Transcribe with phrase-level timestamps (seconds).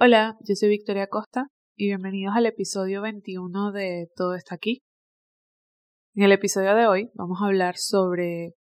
[0.00, 4.78] Hola, yo soy Victoria Costa y bienvenidos al episodio 21 de Todo está aquí.
[6.14, 8.54] En el episodio de hoy vamos a hablar sobre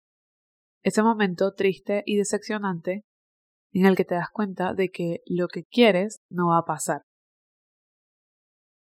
[0.82, 3.04] ese momento triste y decepcionante
[3.72, 7.04] en el que te das cuenta de que lo que quieres no va a pasar.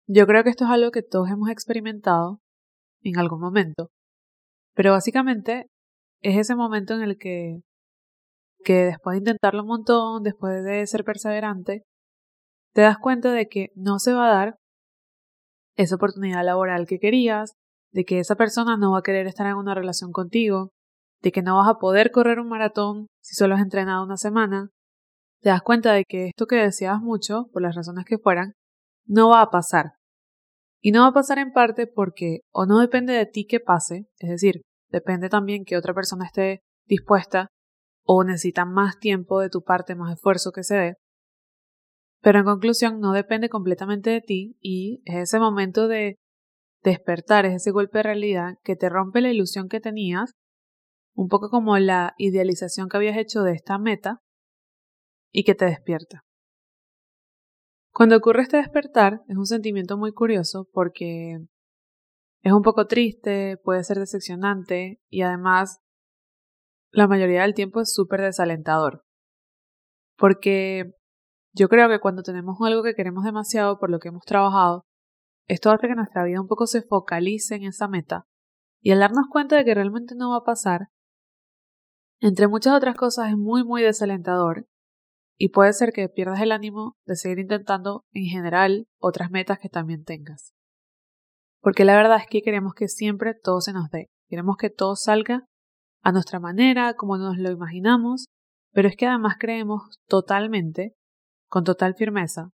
[0.06, 2.40] Yo creo que esto es algo que todos hemos experimentado
[3.00, 3.88] en algún momento,
[4.74, 5.68] pero básicamente
[6.20, 7.60] es ese momento en el que,
[8.62, 11.84] que después de intentarlo un montón, después de ser perseverante,
[12.74, 14.58] te das cuenta de que no se va a dar
[15.76, 17.54] esa oportunidad laboral que querías,
[17.92, 20.70] de que esa persona no va a querer estar en una relación contigo,
[21.22, 24.70] de que no vas a poder correr un maratón si solo has entrenado una semana,
[25.40, 28.54] te das cuenta de que esto que deseabas mucho, por las razones que fueran,
[29.06, 29.92] no va a pasar.
[30.80, 34.08] Y no va a pasar en parte porque o no depende de ti que pase,
[34.18, 37.48] es decir, depende también que otra persona esté dispuesta
[38.04, 40.94] o necesita más tiempo de tu parte, más esfuerzo que se dé,
[42.24, 46.16] pero en conclusión, no depende completamente de ti y es ese momento de
[46.82, 50.32] despertar, es ese golpe de realidad que te rompe la ilusión que tenías,
[51.14, 54.22] un poco como la idealización que habías hecho de esta meta
[55.32, 56.22] y que te despierta.
[57.92, 61.40] Cuando ocurre este despertar es un sentimiento muy curioso porque
[62.42, 65.78] es un poco triste, puede ser decepcionante y además
[66.90, 69.04] la mayoría del tiempo es súper desalentador.
[70.16, 70.94] Porque
[71.54, 74.84] yo creo que cuando tenemos algo que queremos demasiado por lo que hemos trabajado,
[75.46, 78.24] esto hace que nuestra vida un poco se focalice en esa meta.
[78.82, 80.88] Y al darnos cuenta de que realmente no va a pasar,
[82.20, 84.66] entre muchas otras cosas es muy muy desalentador
[85.36, 89.68] y puede ser que pierdas el ánimo de seguir intentando en general otras metas que
[89.68, 90.52] también tengas.
[91.60, 94.96] Porque la verdad es que queremos que siempre todo se nos dé, queremos que todo
[94.96, 95.46] salga
[96.02, 98.26] a nuestra manera, como nos lo imaginamos,
[98.72, 100.94] pero es que además creemos totalmente
[101.54, 102.50] con total firmeza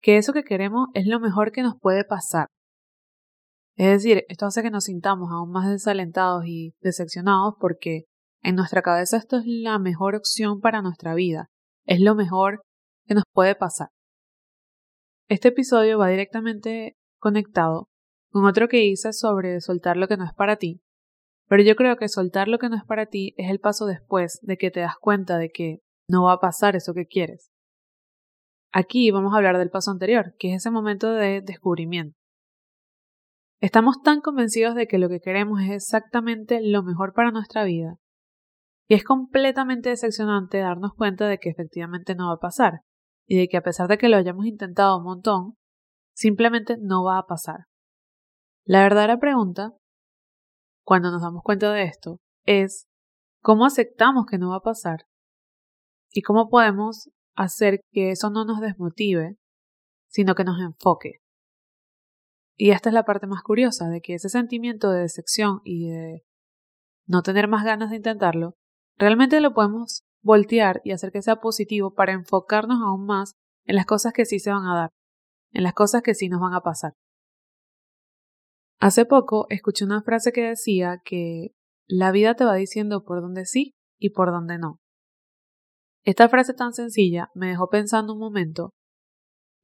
[0.00, 2.46] que eso que queremos es lo mejor que nos puede pasar.
[3.74, 8.04] Es decir, esto hace que nos sintamos aún más desalentados y decepcionados porque
[8.44, 11.48] en nuestra cabeza esto es la mejor opción para nuestra vida,
[11.86, 12.60] es lo mejor
[13.08, 13.88] que nos puede pasar.
[15.28, 17.88] Este episodio va directamente conectado
[18.30, 20.82] con otro que hice sobre soltar lo que no es para ti,
[21.48, 24.38] pero yo creo que soltar lo que no es para ti es el paso después
[24.42, 27.50] de que te das cuenta de que no va a pasar eso que quieres.
[28.72, 32.16] Aquí vamos a hablar del paso anterior, que es ese momento de descubrimiento.
[33.60, 37.96] Estamos tan convencidos de que lo que queremos es exactamente lo mejor para nuestra vida,
[38.88, 42.80] y es completamente decepcionante darnos cuenta de que efectivamente no va a pasar,
[43.26, 45.54] y de que a pesar de que lo hayamos intentado un montón,
[46.14, 47.66] simplemente no va a pasar.
[48.64, 49.72] La verdadera pregunta,
[50.84, 52.86] cuando nos damos cuenta de esto, es
[53.42, 55.06] ¿cómo aceptamos que no va a pasar?
[56.10, 59.36] ¿Y cómo podemos hacer que eso no nos desmotive,
[60.08, 61.20] sino que nos enfoque.
[62.56, 66.24] Y esta es la parte más curiosa, de que ese sentimiento de decepción y de
[67.06, 68.54] no tener más ganas de intentarlo,
[68.96, 73.86] realmente lo podemos voltear y hacer que sea positivo para enfocarnos aún más en las
[73.86, 74.90] cosas que sí se van a dar,
[75.52, 76.94] en las cosas que sí nos van a pasar.
[78.78, 81.48] Hace poco escuché una frase que decía que
[81.86, 84.80] la vida te va diciendo por dónde sí y por dónde no.
[86.06, 88.70] Esta frase tan sencilla me dejó pensando un momento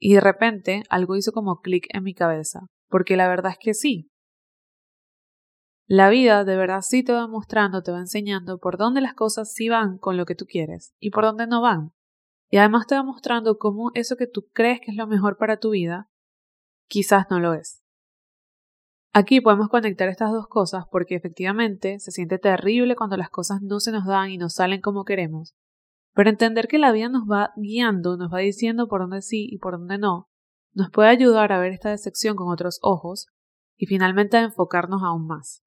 [0.00, 3.74] y de repente algo hizo como clic en mi cabeza, porque la verdad es que
[3.74, 4.10] sí.
[5.86, 9.52] La vida de verdad sí te va mostrando, te va enseñando por dónde las cosas
[9.52, 11.92] sí van con lo que tú quieres y por dónde no van.
[12.50, 15.58] Y además te va mostrando cómo eso que tú crees que es lo mejor para
[15.58, 16.08] tu vida,
[16.88, 17.84] quizás no lo es.
[19.12, 23.78] Aquí podemos conectar estas dos cosas porque efectivamente se siente terrible cuando las cosas no
[23.78, 25.54] se nos dan y no salen como queremos,
[26.14, 29.58] pero entender que la vida nos va guiando, nos va diciendo por dónde sí y
[29.58, 30.28] por dónde no,
[30.74, 33.26] nos puede ayudar a ver esta decepción con otros ojos
[33.76, 35.62] y finalmente a enfocarnos aún más.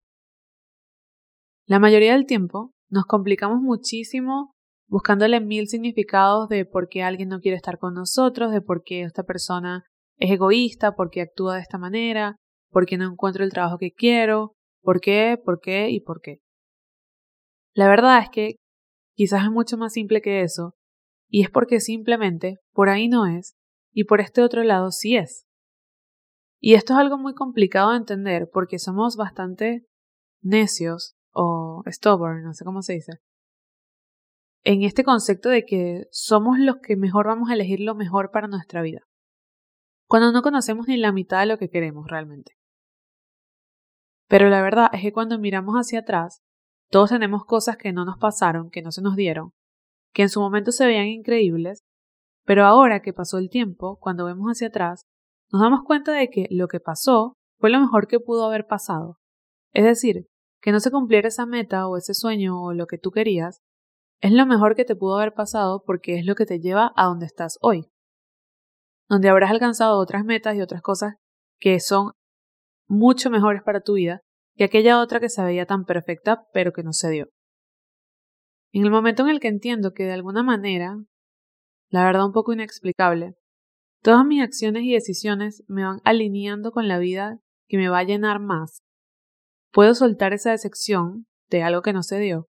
[1.65, 4.55] La mayoría del tiempo nos complicamos muchísimo
[4.87, 9.01] buscándole mil significados de por qué alguien no quiere estar con nosotros, de por qué
[9.01, 9.83] esta persona
[10.17, 12.37] es egoísta, por qué actúa de esta manera,
[12.69, 16.39] por qué no encuentro el trabajo que quiero, por qué, por qué y por qué.
[17.73, 18.55] La verdad es que
[19.15, 20.75] Quizás es mucho más simple que eso,
[21.29, 23.55] y es porque simplemente por ahí no es,
[23.91, 25.47] y por este otro lado sí es.
[26.59, 29.85] Y esto es algo muy complicado de entender porque somos bastante
[30.41, 33.13] necios o stubborn, no sé cómo se dice,
[34.65, 38.47] en este concepto de que somos los que mejor vamos a elegir lo mejor para
[38.47, 39.01] nuestra vida,
[40.07, 42.57] cuando no conocemos ni la mitad de lo que queremos realmente.
[44.27, 46.41] Pero la verdad es que cuando miramos hacia atrás,
[46.89, 49.51] todos tenemos cosas que no nos pasaron, que no se nos dieron,
[50.13, 51.83] que en su momento se veían increíbles,
[52.47, 55.07] Pero ahora que pasó el tiempo, cuando vemos hacia atrás,
[55.51, 59.17] nos damos cuenta de que lo que pasó fue lo mejor que pudo haber pasado.
[59.73, 60.27] Es decir,
[60.61, 63.61] que no se cumpliera esa meta o ese sueño o lo que tú querías,
[64.21, 67.05] es lo mejor que te pudo haber pasado porque es lo que te lleva a
[67.05, 67.89] donde estás hoy,
[69.09, 71.15] donde habrás alcanzado otras metas y otras cosas
[71.59, 72.11] que son
[72.87, 74.21] mucho mejores para tu vida
[74.55, 77.29] que aquella otra que se veía tan perfecta pero que no se dio.
[78.71, 80.97] En el momento en el que entiendo que de alguna manera,
[81.89, 83.35] la verdad un poco inexplicable,
[84.01, 88.03] todas mis acciones y decisiones me van alineando con la vida que me va a
[88.03, 88.81] llenar más,
[89.71, 92.47] puedo soltar esa decepción de algo que no se dio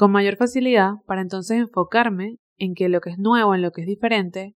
[0.00, 3.82] con mayor facilidad para entonces enfocarme en que lo que es nuevo, en lo que
[3.82, 4.54] es diferente,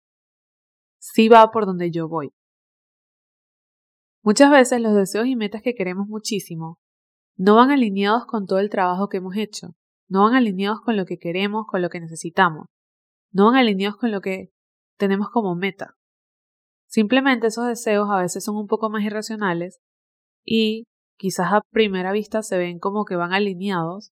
[1.00, 2.30] sí va por donde yo voy.
[4.24, 6.78] Muchas veces los deseos y metas que queremos muchísimo
[7.36, 9.74] no van alineados con todo el trabajo que hemos hecho,
[10.08, 12.66] no van alineados con lo que queremos, con lo que necesitamos,
[13.32, 14.50] no van alineados con lo que
[14.96, 15.96] tenemos como meta.
[16.86, 19.80] Simplemente esos deseos a veces son un poco más irracionales
[20.44, 20.84] y
[21.18, 24.12] quizás a primera vista se ven como que van alineados,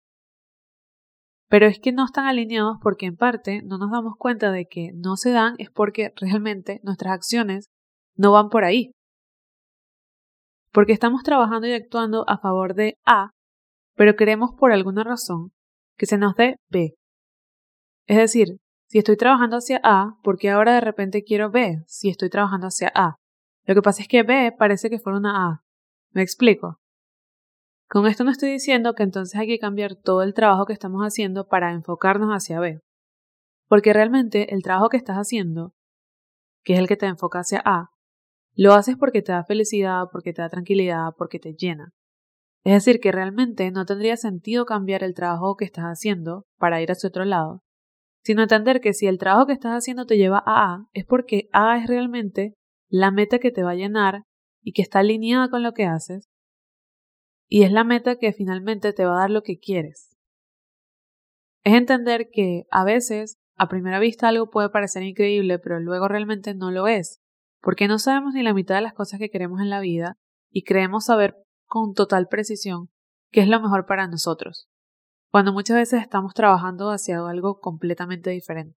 [1.48, 4.92] pero es que no están alineados porque en parte no nos damos cuenta de que
[4.94, 7.70] no se dan es porque realmente nuestras acciones
[8.16, 8.95] no van por ahí.
[10.76, 13.32] Porque estamos trabajando y actuando a favor de A,
[13.96, 15.54] pero queremos por alguna razón
[15.98, 16.96] que se nos dé B.
[18.08, 18.58] Es decir,
[18.90, 22.68] si estoy trabajando hacia A, ¿por qué ahora de repente quiero B si estoy trabajando
[22.68, 23.16] hacia A?
[23.64, 25.64] Lo que pasa es que B parece que fuera una A.
[26.12, 26.82] ¿Me explico?
[27.88, 31.04] Con esto no estoy diciendo que entonces hay que cambiar todo el trabajo que estamos
[31.04, 32.82] haciendo para enfocarnos hacia B.
[33.70, 35.74] Porque realmente el trabajo que estás haciendo,
[36.66, 37.95] que es el que te enfoca hacia A,
[38.56, 41.92] lo haces porque te da felicidad, porque te da tranquilidad, porque te llena.
[42.64, 46.92] Es decir, que realmente no tendría sentido cambiar el trabajo que estás haciendo para ir
[46.92, 47.62] hacia otro lado,
[48.24, 51.48] sino entender que si el trabajo que estás haciendo te lleva a A, es porque
[51.54, 52.56] A es realmente
[52.90, 54.24] la meta que te va a llenar
[54.64, 56.28] y que está alineada con lo que haces,
[57.48, 60.16] y es la meta que finalmente te va a dar lo que quieres.
[61.64, 66.56] Es entender que a veces, a primera vista, algo puede parecer increíble, pero luego realmente
[66.56, 67.22] no lo es,
[67.66, 70.18] porque no sabemos ni la mitad de las cosas que queremos en la vida
[70.52, 71.36] y creemos saber
[71.66, 72.90] con total precisión
[73.32, 74.68] qué es lo mejor para nosotros,
[75.32, 78.78] cuando muchas veces estamos trabajando hacia algo completamente diferente.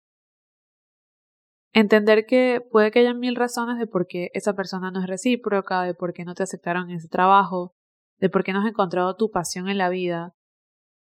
[1.73, 5.83] Entender que puede que haya mil razones de por qué esa persona no es recíproca,
[5.83, 7.73] de por qué no te aceptaron en ese trabajo,
[8.21, 10.33] de por qué no has encontrado tu pasión en la vida,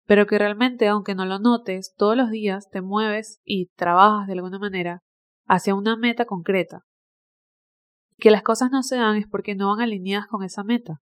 [0.07, 4.35] pero que realmente, aunque no lo notes, todos los días te mueves y trabajas de
[4.35, 5.01] alguna manera
[5.49, 6.85] hacia una meta concreta.
[8.19, 11.01] Que las cosas no se dan es porque no van alineadas con esa meta.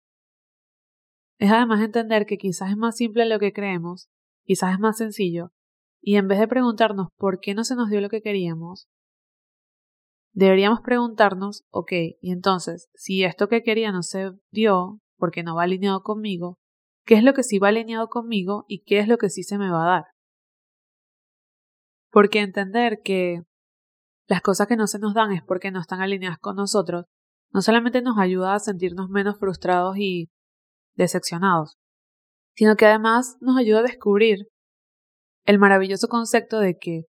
[1.38, 4.08] Es además entender que quizás es más simple lo que creemos,
[4.44, 5.52] quizás es más sencillo,
[6.00, 8.88] y en vez de preguntarnos por qué no se nos dio lo que queríamos,
[10.32, 15.64] deberíamos preguntarnos, ok, y entonces, si esto que quería no se dio, porque no va
[15.64, 16.58] alineado conmigo,
[17.04, 19.58] qué es lo que sí va alineado conmigo y qué es lo que sí se
[19.58, 20.04] me va a dar.
[22.10, 23.42] Porque entender que
[24.28, 27.06] las cosas que no se nos dan es porque no están alineadas con nosotros,
[27.52, 30.28] no solamente nos ayuda a sentirnos menos frustrados y
[30.96, 31.76] decepcionados,
[32.54, 34.48] sino que además nos ayuda a descubrir
[35.46, 37.04] el maravilloso concepto de que,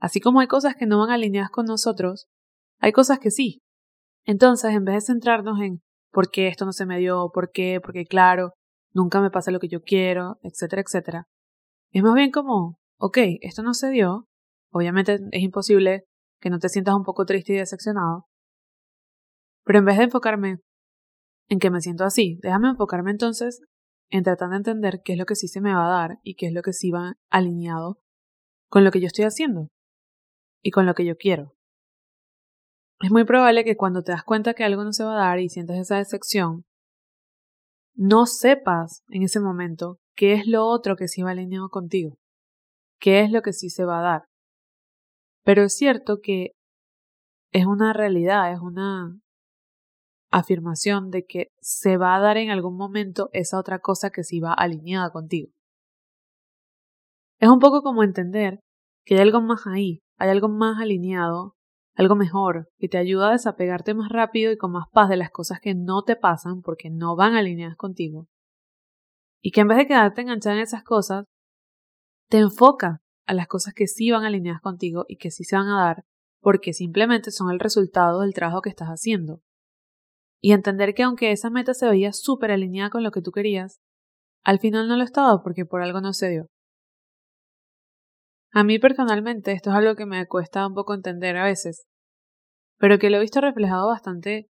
[0.00, 2.26] así como hay cosas que no van alineadas con nosotros,
[2.80, 3.60] hay cosas que sí.
[4.26, 7.80] Entonces, en vez de centrarnos en por qué esto no se me dio, por qué,
[7.80, 8.54] porque claro,
[8.92, 11.26] nunca me pasa lo que yo quiero, etcétera, etcétera.
[11.92, 14.26] Es más bien como, ok, esto no se dio,
[14.72, 16.04] obviamente es imposible
[16.44, 18.26] que no te sientas un poco triste y decepcionado,
[19.64, 20.58] pero en vez de enfocarme
[21.48, 23.62] en que me siento así, déjame enfocarme entonces
[24.10, 26.34] en tratar de entender qué es lo que sí se me va a dar y
[26.34, 27.98] qué es lo que sí va alineado
[28.68, 29.70] con lo que yo estoy haciendo
[30.60, 31.54] y con lo que yo quiero.
[33.00, 35.40] Es muy probable que cuando te das cuenta que algo no se va a dar
[35.40, 36.66] y sientes esa decepción,
[37.94, 42.18] no sepas en ese momento qué es lo otro que sí va alineado contigo,
[43.00, 44.33] qué es lo que sí se va a dar.
[45.44, 46.52] Pero es cierto que
[47.52, 49.20] es una realidad, es una
[50.32, 54.40] afirmación de que se va a dar en algún momento esa otra cosa que sí
[54.40, 55.52] va alineada contigo.
[57.38, 58.60] Es un poco como entender
[59.04, 61.54] que hay algo más ahí, hay algo más alineado
[61.96, 65.30] algo mejor, que te ayuda a desapegarte más rápido y con más paz de las
[65.30, 68.26] cosas que no te pasan porque no van alineadas contigo.
[69.40, 71.24] Y que en vez de quedarte enganchada en esas cosas,
[72.28, 75.68] te enfoca a las cosas que sí van alineadas contigo y que sí se van
[75.68, 76.04] a dar
[76.44, 79.40] porque simplemente son el resultado del trabajo que estás haciendo.
[80.42, 83.80] Y entender que aunque esa meta se veía súper alineada con lo que tú querías,
[84.44, 86.46] al final no lo estaba porque por algo no se dio.
[88.52, 91.86] A mí personalmente esto es algo que me cuesta un poco entender a veces,
[92.78, 94.50] pero que lo he visto reflejado bastante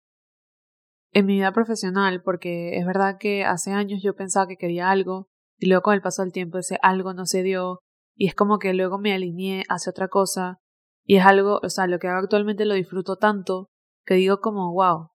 [1.12, 5.28] en mi vida profesional, porque es verdad que hace años yo pensaba que quería algo
[5.58, 7.80] y luego con el paso del tiempo ese algo no se dio
[8.14, 10.60] y es como que luego me alineé hacia otra cosa
[11.04, 13.70] y es algo, o sea, lo que hago actualmente lo disfruto tanto
[14.04, 15.10] que digo como, wow,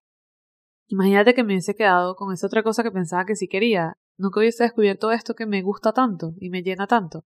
[0.88, 4.40] imagínate que me hubiese quedado con esa otra cosa que pensaba que sí quería, nunca
[4.40, 7.24] hubiese descubierto esto que me gusta tanto y me llena tanto.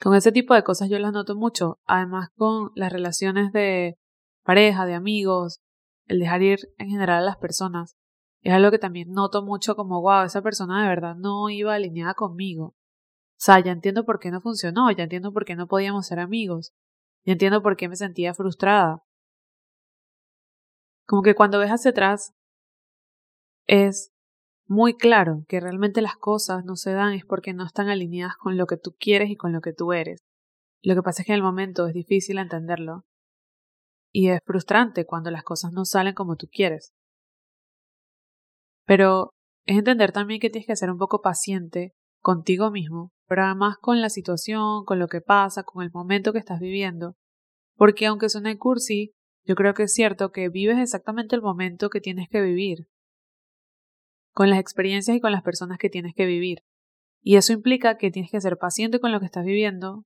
[0.00, 3.98] Con ese tipo de cosas yo las noto mucho, además con las relaciones de
[4.44, 5.60] pareja, de amigos,
[6.06, 7.96] el dejar ir en general a las personas.
[8.42, 12.14] Es algo que también noto mucho como, wow, esa persona de verdad no iba alineada
[12.14, 12.74] conmigo.
[13.38, 16.18] O sea, ya entiendo por qué no funcionó, ya entiendo por qué no podíamos ser
[16.18, 16.72] amigos,
[17.24, 19.04] ya entiendo por qué me sentía frustrada.
[21.06, 22.34] Como que cuando ves hacia atrás,
[23.68, 24.12] es
[24.66, 28.56] muy claro que realmente las cosas no se dan es porque no están alineadas con
[28.56, 30.24] lo que tú quieres y con lo que tú eres.
[30.82, 33.04] Lo que pasa es que en el momento es difícil entenderlo
[34.12, 36.92] y es frustrante cuando las cosas no salen como tú quieres.
[38.84, 39.30] Pero
[39.64, 44.00] es entender también que tienes que ser un poco paciente contigo mismo, pero además con
[44.00, 47.16] la situación, con lo que pasa, con el momento que estás viviendo.
[47.76, 49.12] Porque aunque suene cursi,
[49.44, 52.88] yo creo que es cierto que vives exactamente el momento que tienes que vivir
[54.32, 56.60] con las experiencias y con las personas que tienes que vivir.
[57.22, 60.04] Y eso implica que tienes que ser paciente con lo que estás viviendo,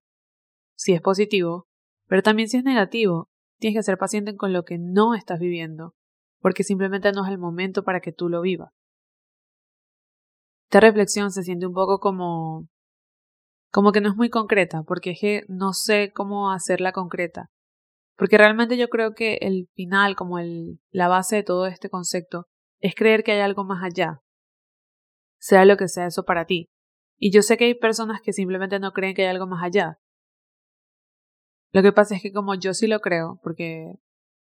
[0.74, 1.66] si es positivo,
[2.08, 5.94] pero también si es negativo, tienes que ser paciente con lo que no estás viviendo,
[6.40, 8.70] porque simplemente no es el momento para que tú lo vivas.
[10.64, 12.68] Esta reflexión se siente un poco como
[13.72, 17.50] como que no es muy concreta, porque es que no sé cómo hacerla concreta.
[18.16, 22.46] Porque realmente yo creo que el final, como el, la base de todo este concepto,
[22.80, 24.20] es creer que hay algo más allá,
[25.40, 26.68] sea lo que sea eso para ti.
[27.18, 29.98] Y yo sé que hay personas que simplemente no creen que hay algo más allá.
[31.72, 33.94] Lo que pasa es que como yo sí lo creo, porque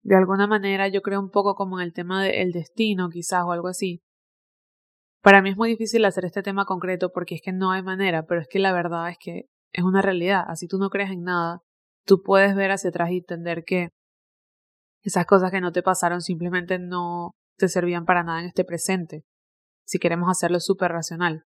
[0.04, 3.52] de alguna manera yo creo un poco como en el tema del destino quizás o
[3.52, 4.02] algo así.
[5.22, 8.26] Para mí es muy difícil hacer este tema concreto porque es que no hay manera,
[8.26, 10.44] pero es que la verdad es que es una realidad.
[10.48, 11.62] Así tú no crees en nada,
[12.06, 13.90] tú puedes ver hacia atrás y entender que
[15.04, 19.24] esas cosas que no te pasaron simplemente no te servían para nada en este presente,
[19.86, 21.44] si queremos hacerlo súper racional.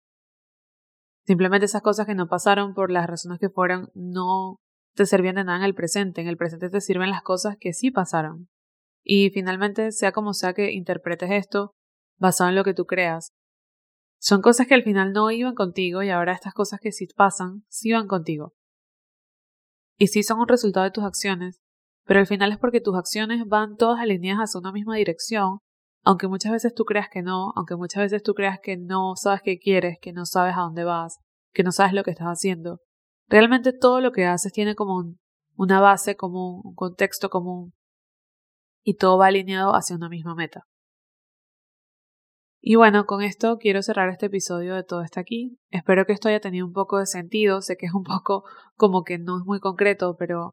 [1.27, 4.59] Simplemente esas cosas que no pasaron por las razones que fueron no
[4.95, 6.21] te servían de nada en el presente.
[6.21, 8.49] En el presente te sirven las cosas que sí pasaron.
[9.05, 11.73] Y finalmente, sea como sea que interpretes esto,
[12.19, 13.33] basado en lo que tú creas,
[14.19, 17.65] son cosas que al final no iban contigo y ahora estas cosas que sí pasan,
[17.69, 18.55] sí van contigo.
[19.99, 21.61] Y sí son un resultado de tus acciones,
[22.05, 25.61] pero al final es porque tus acciones van todas alineadas hacia una misma dirección
[26.07, 29.43] aunque muchas veces tú creas que no, aunque muchas veces tú creas que no sabes
[29.43, 31.19] qué quieres, que no sabes a dónde vas,
[31.53, 32.79] que no sabes lo que estás haciendo,
[33.27, 35.17] realmente todo lo que haces tiene como
[35.57, 37.75] una base común, un contexto común,
[38.85, 40.63] y todo va alineado hacia una misma meta.
[42.69, 45.57] Y bueno, con esto quiero cerrar este episodio de Todo está aquí.
[45.71, 47.63] Espero que esto haya tenido un poco de sentido.
[47.63, 48.43] Sé que es un poco
[48.75, 50.51] como que no es muy concreto, pero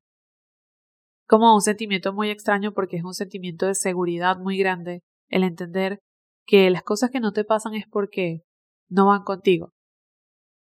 [1.27, 6.01] como un sentimiento muy extraño porque es un sentimiento de seguridad muy grande el entender
[6.46, 8.41] que las cosas que no te pasan es porque
[8.89, 9.72] no van contigo.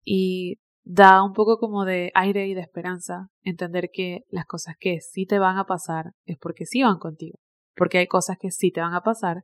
[0.04, 5.00] Y da un poco como de aire y de esperanza entender que las cosas que
[5.00, 7.38] sí te van a pasar es porque sí van contigo.
[7.76, 9.44] Porque hay cosas que sí te van a pasar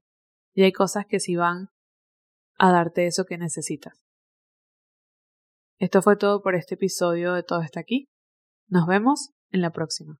[0.56, 1.68] y hay cosas que sí van
[2.64, 4.06] a darte eso que necesitas.
[5.80, 8.08] Esto fue todo por este episodio de Todo está aquí.
[8.68, 10.20] Nos vemos en la próxima.